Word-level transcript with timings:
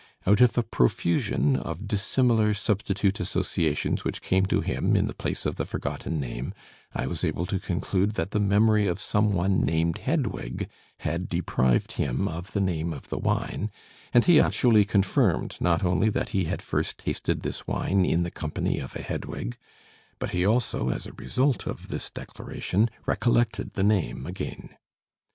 Out 0.25 0.41
of 0.41 0.57
a 0.57 0.63
profusion 0.63 1.55
of 1.55 1.87
dissimilar 1.87 2.55
substitute 2.55 3.19
associations 3.19 4.03
which 4.03 4.23
came 4.23 4.47
to 4.47 4.61
him 4.61 4.95
in 4.95 5.05
the 5.05 5.13
place 5.13 5.45
of 5.45 5.57
the 5.57 5.63
forgotten 5.63 6.19
name, 6.19 6.55
I 6.91 7.05
was 7.05 7.23
able 7.23 7.45
to 7.45 7.59
conclude 7.59 8.15
that 8.15 8.31
the 8.31 8.39
memory 8.39 8.87
of 8.87 8.99
some 8.99 9.31
one 9.31 9.61
named 9.63 9.99
Hedwig 9.99 10.67
had 11.01 11.29
deprived 11.29 11.91
him 11.91 12.27
of 12.27 12.53
the 12.53 12.59
name 12.59 12.93
of 12.93 13.09
the 13.09 13.19
wine, 13.19 13.69
and 14.11 14.23
he 14.23 14.39
actually 14.39 14.85
confirmed 14.85 15.57
not 15.61 15.83
only 15.83 16.09
that 16.09 16.29
he 16.29 16.45
had 16.45 16.63
first 16.63 16.97
tasted 16.97 17.43
this 17.43 17.67
wine 17.67 18.03
in 18.03 18.23
the 18.23 18.31
company 18.31 18.79
of 18.79 18.95
a 18.95 19.03
Hedwig, 19.03 19.55
but 20.17 20.31
he 20.31 20.43
also, 20.43 20.89
as 20.89 21.05
a 21.05 21.13
result 21.13 21.67
of 21.67 21.89
this 21.89 22.09
declaration, 22.09 22.89
recollected 23.05 23.73
the 23.73 23.83
name 23.83 24.25
again. 24.25 24.69